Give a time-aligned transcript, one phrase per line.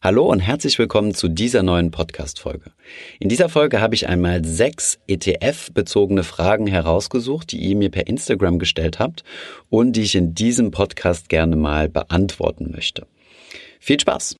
[0.00, 2.70] Hallo und herzlich willkommen zu dieser neuen Podcast-Folge.
[3.18, 8.60] In dieser Folge habe ich einmal sechs ETF-bezogene Fragen herausgesucht, die ihr mir per Instagram
[8.60, 9.24] gestellt habt
[9.70, 13.08] und die ich in diesem Podcast gerne mal beantworten möchte.
[13.80, 14.36] Viel Spaß!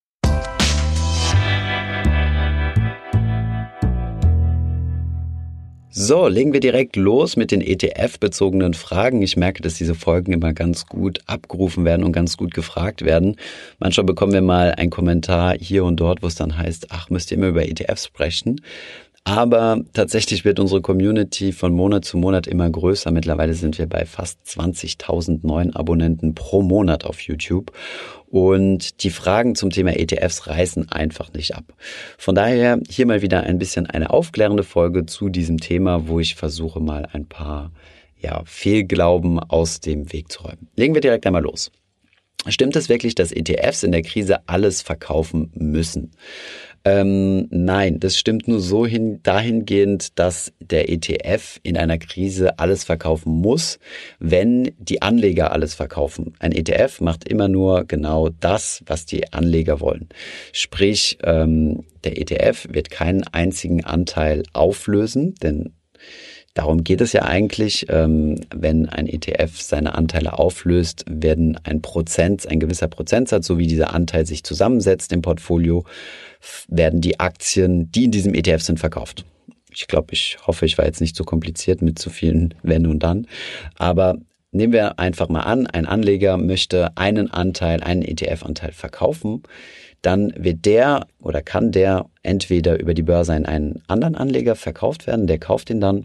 [6.01, 9.21] So, legen wir direkt los mit den ETF-bezogenen Fragen.
[9.21, 13.35] Ich merke, dass diese Folgen immer ganz gut abgerufen werden und ganz gut gefragt werden.
[13.81, 17.33] Manchmal bekommen wir mal einen Kommentar hier und dort, wo es dann heißt, ach, müsst
[17.33, 18.61] ihr immer über ETFs sprechen.
[19.29, 23.11] Aber tatsächlich wird unsere Community von Monat zu Monat immer größer.
[23.11, 27.71] Mittlerweile sind wir bei fast 20.000 neuen Abonnenten pro Monat auf YouTube.
[28.29, 31.75] Und die Fragen zum Thema ETFs reißen einfach nicht ab.
[32.17, 36.35] Von daher hier mal wieder ein bisschen eine aufklärende Folge zu diesem Thema, wo ich
[36.35, 37.73] versuche mal ein paar
[38.17, 40.69] ja, Fehlglauben aus dem Weg zu räumen.
[40.75, 41.71] Legen wir direkt einmal los.
[42.47, 46.13] Stimmt es wirklich, dass ETFs in der Krise alles verkaufen müssen?
[46.85, 52.85] Ähm, nein, das stimmt nur so hin, dahingehend, dass der ETF in einer Krise alles
[52.85, 53.79] verkaufen muss,
[54.19, 56.35] wenn die Anleger alles verkaufen.
[56.39, 60.09] Ein ETF macht immer nur genau das, was die Anleger wollen.
[60.53, 65.73] Sprich, ähm, der ETF wird keinen einzigen Anteil auflösen, denn
[66.59, 72.49] Darum geht es ja eigentlich, ähm, wenn ein ETF seine Anteile auflöst, werden ein Prozent,
[72.49, 75.85] ein gewisser Prozentsatz, so wie dieser Anteil sich zusammensetzt im Portfolio,
[76.67, 79.25] werden die Aktien, die in diesem ETF sind, verkauft.
[79.71, 83.05] Ich glaube, ich hoffe, ich war jetzt nicht so kompliziert mit zu vielen Wenn und
[83.05, 83.29] Dann.
[83.77, 84.19] Aber
[84.51, 89.45] nehmen wir einfach mal an, ein Anleger möchte einen Anteil, einen ETF-Anteil verkaufen
[90.03, 95.09] dann wird der oder kann der entweder über die Börse an einen anderen Anleger verkauft
[95.09, 96.05] werden, der kauft ihn dann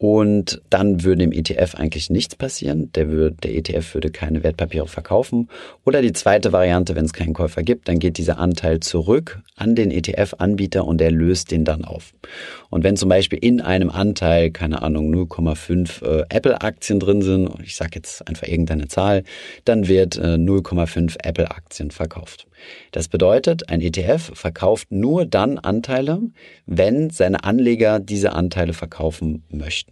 [0.00, 2.90] und dann würde im ETF eigentlich nichts passieren.
[2.94, 5.50] Der, würde, der ETF würde keine Wertpapiere verkaufen.
[5.84, 9.74] Oder die zweite Variante, wenn es keinen Käufer gibt, dann geht dieser Anteil zurück an
[9.74, 12.14] den ETF-Anbieter und der löst den dann auf.
[12.70, 17.76] Und wenn zum Beispiel in einem Anteil, keine Ahnung, 0,5 äh, Apple-Aktien drin sind, ich
[17.76, 19.22] sage jetzt einfach irgendeine Zahl,
[19.66, 22.46] dann wird äh, 0,5 Apple-Aktien verkauft.
[22.92, 26.20] Das bedeutet, ein ETF verkauft nur dann Anteile,
[26.64, 29.89] wenn seine Anleger diese Anteile verkaufen möchten.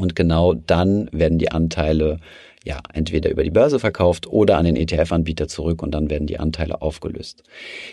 [0.00, 2.18] Und genau dann werden die Anteile
[2.64, 6.38] ja entweder über die Börse verkauft oder an den ETF-Anbieter zurück und dann werden die
[6.38, 7.42] Anteile aufgelöst.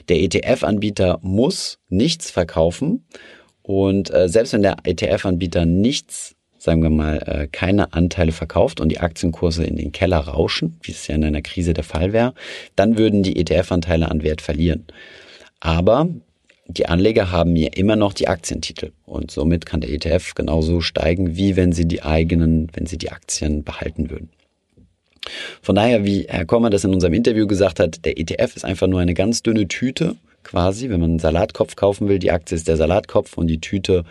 [0.10, 3.06] Der ETF-Anbieter muss nichts verkaufen
[3.62, 8.90] und äh, selbst wenn der ETF-Anbieter nichts sagen wir mal, äh, keine Anteile verkauft und
[8.90, 12.34] die Aktienkurse in den Keller rauschen, wie es ja in einer Krise der Fall wäre,
[12.76, 14.86] dann würden die ETF-Anteile an Wert verlieren.
[15.60, 16.10] Aber
[16.68, 21.36] die Anleger haben hier immer noch die Aktientitel und somit kann der ETF genauso steigen,
[21.36, 24.30] wie wenn sie die eigenen, wenn sie die Aktien behalten würden.
[25.62, 28.88] Von daher, wie Herr Kommer das in unserem Interview gesagt hat, der ETF ist einfach
[28.88, 32.20] nur eine ganz dünne Tüte quasi, wenn man einen Salatkopf kaufen will.
[32.20, 34.06] Die Aktie ist der Salatkopf und die Tüte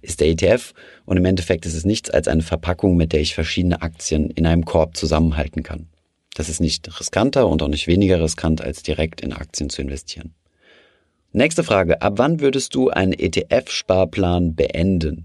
[0.00, 0.72] ist der ETF.
[1.04, 4.46] Und im Endeffekt ist es nichts als eine Verpackung, mit der ich verschiedene Aktien in
[4.46, 5.88] einem Korb zusammenhalten kann.
[6.34, 10.32] Das ist nicht riskanter und auch nicht weniger riskant, als direkt in Aktien zu investieren.
[11.34, 12.02] Nächste Frage.
[12.02, 15.24] Ab wann würdest du einen ETF-Sparplan beenden?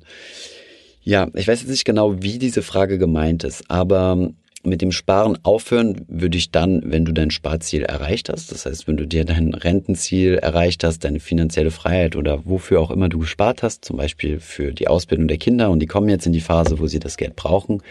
[1.04, 4.32] Ja, ich weiß jetzt nicht genau, wie diese Frage gemeint ist, aber
[4.64, 8.52] mit dem Sparen aufhören würde ich dann, wenn du dein Sparziel erreicht hast.
[8.52, 12.92] Das heißt, wenn du dir dein Rentenziel erreicht hast, deine finanzielle Freiheit oder wofür auch
[12.92, 16.26] immer du gespart hast, zum Beispiel für die Ausbildung der Kinder und die kommen jetzt
[16.26, 17.82] in die Phase, wo sie das Geld brauchen,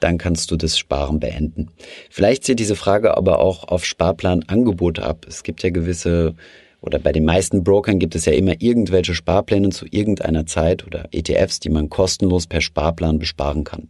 [0.00, 1.68] dann kannst du das Sparen beenden.
[2.08, 5.26] Vielleicht zählt diese Frage aber auch auf Sparplanangebote ab.
[5.28, 6.34] Es gibt ja gewisse
[6.80, 11.08] oder bei den meisten Brokern gibt es ja immer irgendwelche Sparpläne zu irgendeiner Zeit oder
[11.12, 13.88] ETFs, die man kostenlos per Sparplan besparen kann.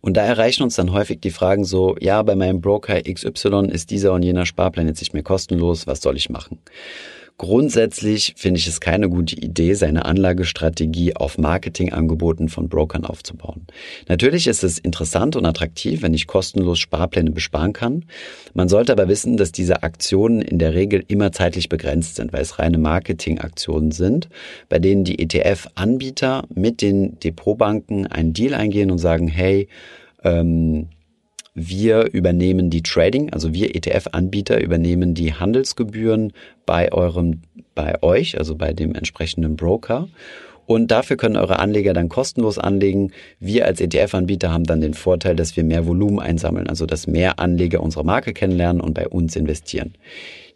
[0.00, 3.90] Und da erreichen uns dann häufig die Fragen so, ja, bei meinem Broker XY ist
[3.90, 6.58] dieser und jener Sparplan jetzt nicht mehr kostenlos, was soll ich machen?
[7.38, 13.68] Grundsätzlich finde ich es keine gute Idee, seine Anlagestrategie auf Marketingangeboten von Brokern aufzubauen.
[14.08, 18.06] Natürlich ist es interessant und attraktiv, wenn ich kostenlos Sparpläne besparen kann.
[18.54, 22.42] Man sollte aber wissen, dass diese Aktionen in der Regel immer zeitlich begrenzt sind, weil
[22.42, 24.28] es reine Marketingaktionen sind,
[24.68, 29.68] bei denen die ETF-Anbieter mit den Depotbanken einen Deal eingehen und sagen, hey,
[30.24, 30.88] ähm,
[31.58, 36.32] wir übernehmen die Trading, also wir ETF-Anbieter übernehmen die Handelsgebühren
[36.66, 37.42] bei eurem,
[37.74, 40.08] bei euch, also bei dem entsprechenden Broker.
[40.66, 43.12] Und dafür können eure Anleger dann kostenlos anlegen.
[43.40, 47.38] Wir als ETF-Anbieter haben dann den Vorteil, dass wir mehr Volumen einsammeln, also dass mehr
[47.38, 49.94] Anleger unsere Marke kennenlernen und bei uns investieren.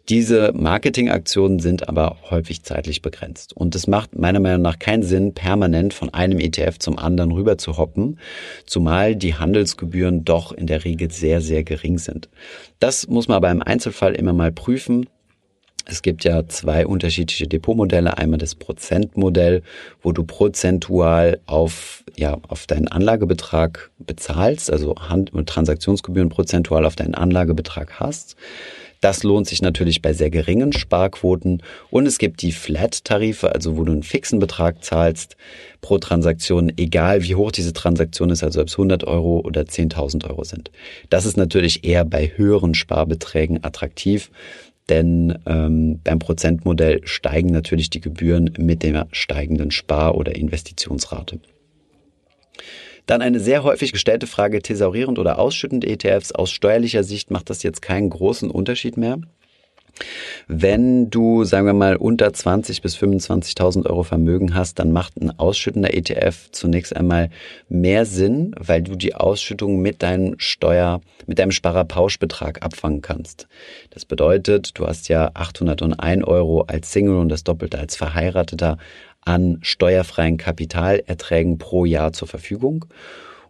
[0.09, 3.55] Diese Marketingaktionen sind aber häufig zeitlich begrenzt.
[3.55, 7.57] Und es macht meiner Meinung nach keinen Sinn, permanent von einem ETF zum anderen rüber
[7.57, 8.19] zu hoppen,
[8.65, 12.27] zumal die Handelsgebühren doch in der Regel sehr, sehr gering sind.
[12.79, 15.07] Das muss man aber im Einzelfall immer mal prüfen.
[15.85, 18.17] Es gibt ja zwei unterschiedliche Depotmodelle.
[18.17, 19.63] Einmal das Prozentmodell,
[20.01, 26.95] wo du prozentual auf, ja, auf deinen Anlagebetrag bezahlst, also Hand- und Transaktionsgebühren prozentual auf
[26.95, 28.37] deinen Anlagebetrag hast.
[29.03, 31.61] Das lohnt sich natürlich bei sehr geringen Sparquoten.
[31.89, 35.35] Und es gibt die Flat-Tarife, also wo du einen fixen Betrag zahlst
[35.81, 40.29] pro Transaktion, egal wie hoch diese Transaktion ist, also ob es 100 Euro oder 10.000
[40.29, 40.71] Euro sind.
[41.09, 44.31] Das ist natürlich eher bei höheren Sparbeträgen attraktiv,
[44.87, 51.41] denn ähm, beim Prozentmodell steigen natürlich die Gebühren mit der steigenden Spar- oder Investitionsrate.
[53.05, 56.31] Dann eine sehr häufig gestellte Frage, thesaurierend oder ausschüttend ETFs.
[56.31, 59.19] Aus steuerlicher Sicht macht das jetzt keinen großen Unterschied mehr.
[60.47, 65.37] Wenn du, sagen wir mal, unter 20.000 bis 25.000 Euro Vermögen hast, dann macht ein
[65.37, 67.29] ausschüttender ETF zunächst einmal
[67.69, 73.47] mehr Sinn, weil du die Ausschüttung mit deinem Steuer, mit deinem Sparerpauschbetrag abfangen kannst.
[73.91, 78.77] Das bedeutet, du hast ja 801 Euro als Single und das Doppelte als Verheirateter
[79.25, 82.85] an steuerfreien Kapitalerträgen pro Jahr zur Verfügung.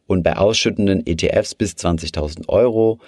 [0.07, 2.99] Und bei ausschüttenden ETFs bis 20.000 Euro,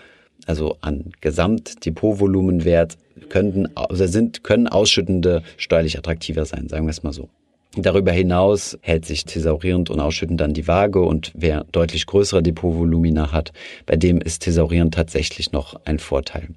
[0.48, 2.98] also an Gesamtdepotvolumenwert,
[3.30, 7.30] könnten, also sind, können ausschüttende steuerlich attraktiver sein, sagen wir es mal so.
[7.78, 13.34] Darüber hinaus hält sich thesaurierend und ausschüttend dann die Waage und wer deutlich größere Depotvolumina
[13.34, 13.52] hat,
[13.86, 16.50] bei dem ist thesaurierend tatsächlich noch ein Vorteil.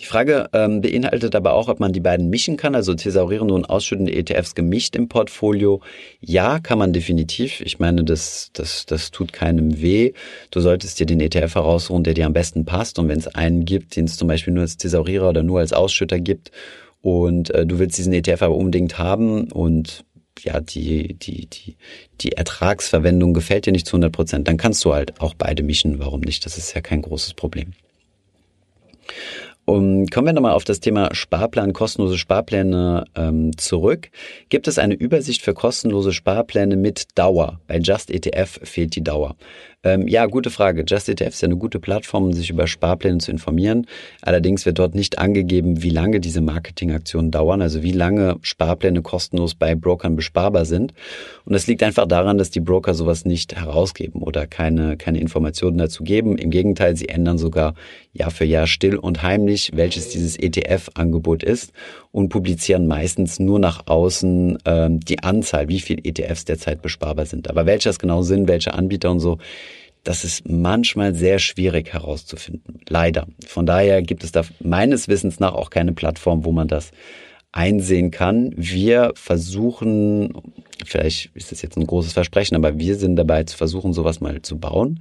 [0.00, 3.64] Die Frage ähm, beinhaltet aber auch, ob man die beiden mischen kann, also thesaurierende und
[3.64, 5.80] ausschüttende ETFs gemischt im Portfolio.
[6.20, 7.60] Ja, kann man definitiv.
[7.62, 10.12] Ich meine, das, das, das tut keinem weh.
[10.52, 13.00] Du solltest dir den ETF heraussuchen, der dir am besten passt.
[13.00, 15.72] Und wenn es einen gibt, den es zum Beispiel nur als Thesaurierer oder nur als
[15.72, 16.52] Ausschütter gibt
[17.02, 20.04] und äh, du willst diesen ETF aber unbedingt haben und
[20.40, 21.76] ja, die, die, die,
[22.20, 25.98] die Ertragsverwendung gefällt dir nicht zu 100 Prozent, dann kannst du halt auch beide mischen.
[25.98, 26.46] Warum nicht?
[26.46, 27.72] Das ist ja kein großes Problem.
[29.68, 34.08] Um, kommen wir nochmal auf das Thema Sparplan, kostenlose Sparpläne ähm, zurück.
[34.48, 37.60] Gibt es eine Übersicht für kostenlose Sparpläne mit Dauer?
[37.66, 39.36] Bei Just ETF fehlt die Dauer.
[39.84, 40.84] Ähm, ja, gute Frage.
[40.88, 43.86] Just ETF ist ja eine gute Plattform, um sich über Sparpläne zu informieren.
[44.22, 49.54] Allerdings wird dort nicht angegeben, wie lange diese Marketingaktionen dauern, also wie lange Sparpläne kostenlos
[49.54, 50.94] bei Brokern besparbar sind.
[51.44, 55.78] Und das liegt einfach daran, dass die Broker sowas nicht herausgeben oder keine, keine Informationen
[55.78, 56.38] dazu geben.
[56.38, 57.74] Im Gegenteil, sie ändern sogar
[58.12, 61.72] Jahr für Jahr still und heimlich, welches dieses ETF-Angebot ist
[62.12, 67.48] und publizieren meistens nur nach außen ähm, die Anzahl, wie viele ETFs derzeit besparbar sind.
[67.48, 69.38] Aber welche das genau sind, welche Anbieter und so,
[70.04, 72.80] das ist manchmal sehr schwierig herauszufinden.
[72.88, 73.26] Leider.
[73.46, 76.92] Von daher gibt es da meines Wissens nach auch keine Plattform, wo man das
[77.52, 78.52] einsehen kann.
[78.56, 80.32] Wir versuchen,
[80.84, 84.42] vielleicht ist das jetzt ein großes Versprechen, aber wir sind dabei zu versuchen, sowas mal
[84.42, 85.00] zu bauen.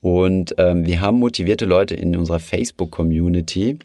[0.00, 3.78] Und ähm, wir haben motivierte Leute in unserer Facebook-Community,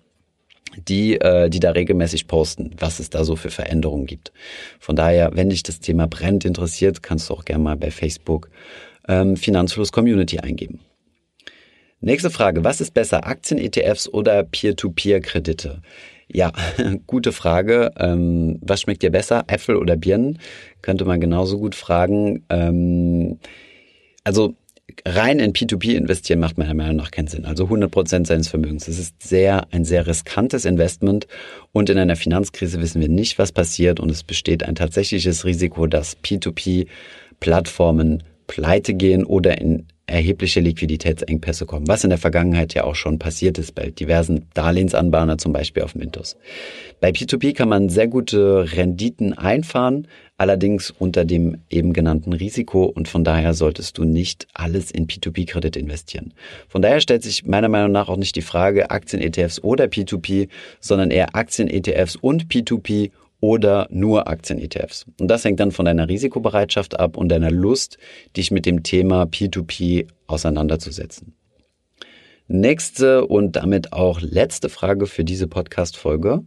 [0.78, 4.32] die, äh, die da regelmäßig posten, was es da so für Veränderungen gibt.
[4.80, 8.50] Von daher, wenn dich das Thema brennt interessiert, kannst du auch gerne mal bei Facebook
[9.08, 10.80] ähm, Finanzfluss Community eingeben.
[12.00, 12.64] Nächste Frage.
[12.64, 15.82] Was ist besser, Aktien-ETFs oder Peer-to-Peer-Kredite?
[16.28, 16.52] Ja,
[17.08, 17.92] gute Frage.
[17.98, 20.40] Ähm, was schmeckt dir besser, Äpfel oder Birnen?
[20.82, 22.44] Könnte man genauso gut fragen.
[22.50, 23.40] Ähm,
[24.24, 24.56] also
[25.06, 27.46] rein in P2P investieren macht meiner Meinung nach keinen Sinn.
[27.46, 28.86] Also 100 Prozent seines Vermögens.
[28.86, 31.28] Das ist sehr, ein sehr riskantes Investment.
[31.72, 34.00] Und in einer Finanzkrise wissen wir nicht, was passiert.
[34.00, 36.88] Und es besteht ein tatsächliches Risiko, dass P2P
[37.40, 43.20] Plattformen pleite gehen oder in erhebliche Liquiditätsengpässe kommen, was in der Vergangenheit ja auch schon
[43.20, 46.38] passiert ist bei diversen Darlehensanbahner, zum Beispiel auf Mintos.
[47.00, 50.08] Bei P2P kann man sehr gute Renditen einfahren,
[50.44, 55.78] allerdings unter dem eben genannten Risiko und von daher solltest du nicht alles in P2P-Kredit
[55.78, 56.34] investieren.
[56.68, 60.50] Von daher stellt sich meiner Meinung nach auch nicht die Frage Aktien-ETFs oder P2P,
[60.82, 65.06] sondern eher Aktien-ETFs und P2P oder nur Aktien-ETFs.
[65.18, 67.98] Und das hängt dann von deiner Risikobereitschaft ab und deiner Lust,
[68.36, 71.36] dich mit dem Thema P2P auseinanderzusetzen.
[72.50, 76.44] Nächste und damit auch letzte Frage für diese Podcast-Folge.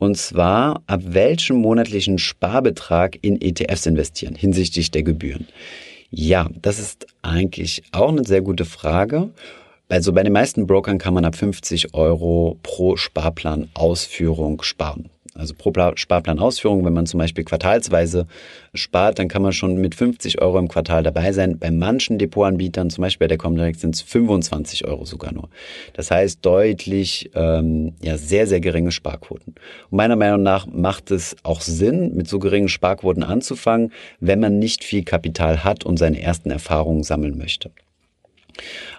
[0.00, 5.46] Und zwar, ab welchem monatlichen Sparbetrag in ETFs investieren hinsichtlich der Gebühren?
[6.10, 9.28] Ja, das ist eigentlich auch eine sehr gute Frage.
[9.90, 15.10] Also bei den meisten Brokern kann man ab 50 Euro pro Sparplan-Ausführung sparen
[15.40, 18.26] also pro Sparplanausführung, wenn man zum Beispiel quartalsweise
[18.74, 21.58] spart, dann kann man schon mit 50 Euro im Quartal dabei sein.
[21.58, 25.48] Bei manchen Depotanbietern, zum Beispiel bei der Comdirect, sind es 25 Euro sogar nur.
[25.94, 29.54] Das heißt deutlich, ähm, ja, sehr, sehr geringe Sparquoten.
[29.90, 34.58] Und meiner Meinung nach macht es auch Sinn, mit so geringen Sparquoten anzufangen, wenn man
[34.58, 37.70] nicht viel Kapital hat und seine ersten Erfahrungen sammeln möchte.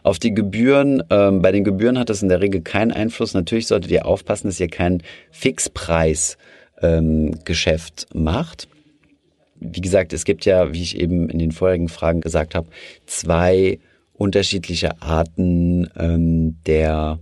[0.03, 3.33] Auf die Gebühren, ähm, bei den Gebühren hat das in der Regel keinen Einfluss.
[3.33, 8.67] Natürlich solltet ihr aufpassen, dass ihr kein Fixpreis-Geschäft ähm, macht.
[9.59, 12.67] Wie gesagt, es gibt ja, wie ich eben in den vorherigen Fragen gesagt habe,
[13.05, 13.79] zwei
[14.13, 17.19] unterschiedliche Arten ähm, der,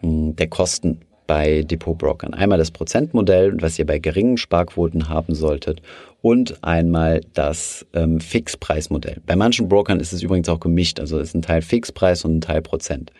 [0.00, 2.34] hm, der Kosten bei Depotbrokern.
[2.34, 5.80] Einmal das Prozentmodell, was ihr bei geringen Sparquoten haben solltet,
[6.22, 9.20] und einmal das ähm, Fixpreismodell.
[9.26, 12.36] Bei manchen Brokern ist es übrigens auch gemischt, also es ist ein Teil Fixpreis und
[12.36, 13.12] ein Teil Prozent.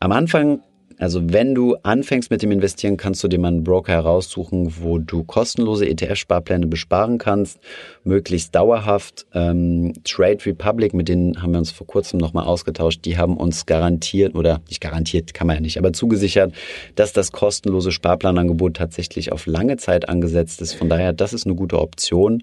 [0.00, 0.60] Am Anfang
[0.98, 4.98] also wenn du anfängst mit dem Investieren, kannst du dir mal einen Broker heraussuchen, wo
[4.98, 7.58] du kostenlose ETF-Sparpläne besparen kannst,
[8.04, 9.26] möglichst dauerhaft.
[9.34, 13.66] Ähm, Trade Republic, mit denen haben wir uns vor kurzem nochmal ausgetauscht, die haben uns
[13.66, 16.54] garantiert, oder nicht garantiert, kann man ja nicht, aber zugesichert,
[16.94, 20.74] dass das kostenlose Sparplanangebot tatsächlich auf lange Zeit angesetzt ist.
[20.74, 22.42] Von daher, das ist eine gute Option.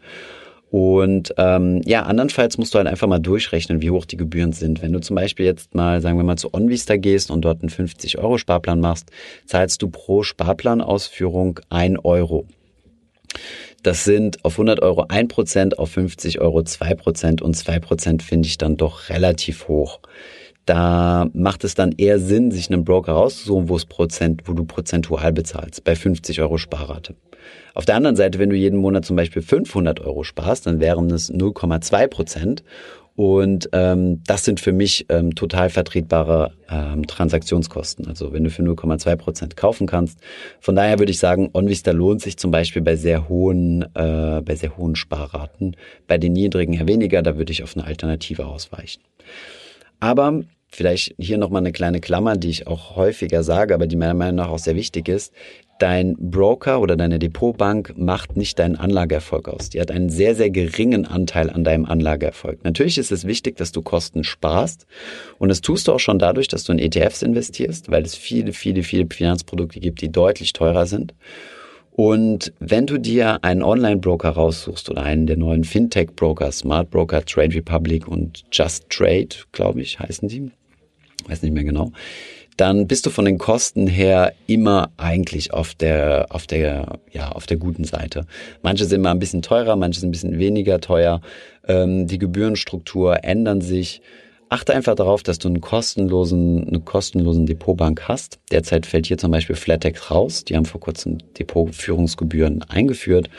[0.73, 4.81] Und ähm, ja, andernfalls musst du halt einfach mal durchrechnen, wie hoch die Gebühren sind.
[4.81, 7.69] Wenn du zum Beispiel jetzt mal, sagen wir mal, zu OnVista gehst und dort einen
[7.69, 9.11] 50-Euro-Sparplan machst,
[9.45, 12.47] zahlst du pro Sparplanausführung 1 Euro.
[13.83, 18.75] Das sind auf 100 Euro 1%, auf 50 Euro 2% und 2% finde ich dann
[18.75, 19.99] doch relativ hoch.
[20.65, 24.65] Da macht es dann eher Sinn, sich einen Broker rauszusuchen, wo es Prozent, wo du
[24.65, 27.13] prozentual bezahlst, bei 50 Euro Sparrate.
[27.73, 31.09] Auf der anderen Seite, wenn du jeden Monat zum Beispiel 500 Euro sparst, dann wären
[31.12, 32.63] es 0,2 Prozent.
[33.15, 38.07] Und ähm, das sind für mich ähm, total vertretbare ähm, Transaktionskosten.
[38.07, 40.19] Also wenn du für 0,2 Prozent kaufen kannst.
[40.59, 44.55] Von daher würde ich sagen, OnVista lohnt sich zum Beispiel bei sehr hohen, äh, bei
[44.55, 45.75] sehr hohen Sparraten.
[46.07, 47.21] Bei den niedrigen eher weniger.
[47.21, 49.03] Da würde ich auf eine Alternative ausweichen.
[50.00, 54.15] Aber vielleicht hier nochmal eine kleine Klammer, die ich auch häufiger sage, aber die meiner
[54.15, 55.33] Meinung nach auch sehr wichtig ist
[55.79, 59.69] dein Broker oder deine Depotbank macht nicht deinen Anlageerfolg aus.
[59.69, 62.63] Die hat einen sehr, sehr geringen Anteil an deinem Anlageerfolg.
[62.63, 64.85] Natürlich ist es wichtig, dass du Kosten sparst.
[65.39, 68.53] Und das tust du auch schon dadurch, dass du in ETFs investierst, weil es viele,
[68.53, 71.13] viele, viele Finanzprodukte gibt, die deutlich teurer sind.
[71.95, 77.53] Und wenn du dir einen Online-Broker raussuchst oder einen der neuen Fintech-Broker, Smart Broker, Trade
[77.53, 80.49] Republic und Just Trade, glaube ich, heißen die,
[81.27, 81.91] weiß nicht mehr genau,
[82.57, 87.45] dann bist du von den Kosten her immer eigentlich auf der, auf der, ja, auf
[87.45, 88.25] der guten Seite.
[88.62, 91.22] Manche sind mal ein bisschen teurer, manche sind ein bisschen weniger teuer.
[91.67, 94.01] Ähm, die Gebührenstruktur ändern sich.
[94.50, 98.39] Achte einfach darauf, dass du einen kostenlosen, eine kostenlosen Depotbank hast.
[98.51, 100.43] Derzeit fällt hier zum Beispiel Flatex raus.
[100.43, 103.29] Die haben vor kurzem Depotführungsgebühren eingeführt.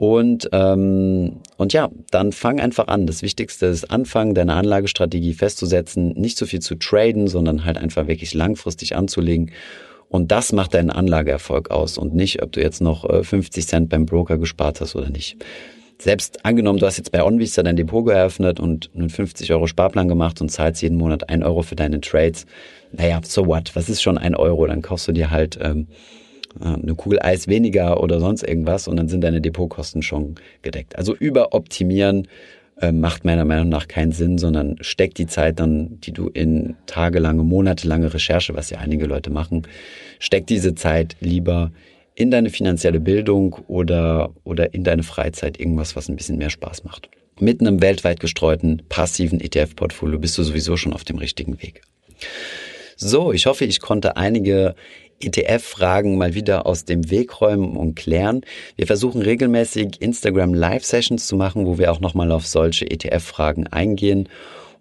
[0.00, 3.06] Und, ähm, und ja, dann fang einfach an.
[3.06, 8.06] Das Wichtigste ist anfangen, deine Anlagestrategie festzusetzen, nicht so viel zu traden, sondern halt einfach
[8.06, 9.50] wirklich langfristig anzulegen.
[10.08, 13.88] Und das macht deinen Anlageerfolg aus und nicht, ob du jetzt noch 50 äh, Cent
[13.90, 15.36] beim Broker gespart hast oder nicht.
[15.98, 20.08] Selbst angenommen, du hast jetzt bei OnVista dein Depot geöffnet und einen 50 Euro Sparplan
[20.08, 22.46] gemacht und zahlst jeden Monat ein Euro für deine Trades.
[22.90, 23.76] Naja, so what?
[23.76, 24.66] Was ist schon ein Euro?
[24.66, 25.88] Dann kaufst du dir halt ähm,
[26.58, 30.96] eine Kugel Eis weniger oder sonst irgendwas und dann sind deine Depotkosten schon gedeckt.
[30.96, 32.28] Also überoptimieren
[32.80, 36.76] äh, macht meiner Meinung nach keinen Sinn, sondern steckt die Zeit dann, die du in
[36.86, 39.66] tagelange, monatelange Recherche, was ja einige Leute machen,
[40.18, 41.72] steckt diese Zeit lieber
[42.14, 46.84] in deine finanzielle Bildung oder, oder in deine Freizeit irgendwas, was ein bisschen mehr Spaß
[46.84, 47.08] macht.
[47.38, 51.82] Mit einem weltweit gestreuten passiven ETF-Portfolio bist du sowieso schon auf dem richtigen Weg.
[52.96, 54.74] So, ich hoffe, ich konnte einige
[55.20, 58.42] ETF-Fragen mal wieder aus dem Weg räumen und klären.
[58.76, 64.28] Wir versuchen regelmäßig Instagram Live-Sessions zu machen, wo wir auch nochmal auf solche ETF-Fragen eingehen.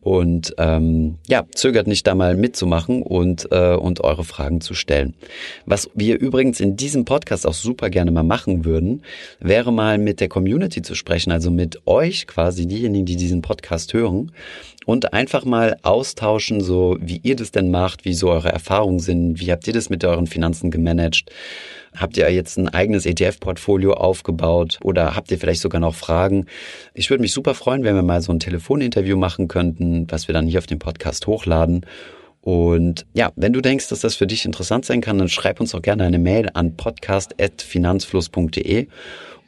[0.02, 5.14] Und ähm, ja, zögert nicht da mal mitzumachen und, äh, und eure Fragen zu stellen.
[5.66, 9.04] Was wir übrigens in diesem Podcast auch super gerne mal machen würden,
[9.40, 13.94] wäre mal mit der Community zu sprechen, also mit euch quasi, diejenigen, die diesen Podcast
[13.94, 14.32] hören
[14.86, 19.40] und einfach mal austauschen, so wie ihr das denn macht, wie so eure Erfahrungen sind,
[19.40, 21.30] wie habt ihr das mit euren Finanzen gemanagt?
[21.96, 26.46] Habt ihr jetzt ein eigenes ETF-Portfolio aufgebaut oder habt ihr vielleicht sogar noch Fragen?
[26.94, 30.34] Ich würde mich super freuen, wenn wir mal so ein Telefoninterview machen könnten, was wir
[30.34, 31.86] dann hier auf dem Podcast hochladen.
[32.42, 35.74] Und ja, wenn du denkst, dass das für dich interessant sein kann, dann schreib uns
[35.76, 38.88] auch gerne eine Mail an podcast.finanzfluss.de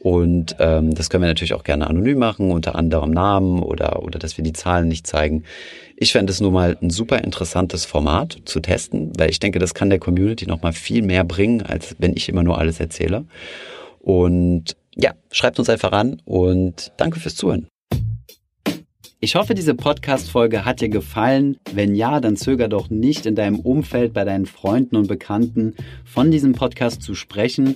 [0.02, 4.18] und ähm, das können wir natürlich auch gerne anonym machen, unter anderem Namen oder, oder
[4.18, 5.44] dass wir die Zahlen nicht zeigen.
[5.96, 9.76] Ich fände es nur mal ein super interessantes Format zu testen, weil ich denke, das
[9.76, 13.26] kann der Community nochmal viel mehr bringen, als wenn ich immer nur alles erzähle.
[14.00, 17.68] Und ja, schreibt uns einfach an und danke fürs Zuhören.
[19.20, 21.58] Ich hoffe, diese Podcast-Folge hat dir gefallen.
[21.72, 26.32] Wenn ja, dann zöger doch nicht in deinem Umfeld, bei deinen Freunden und Bekannten von
[26.32, 27.76] diesem Podcast zu sprechen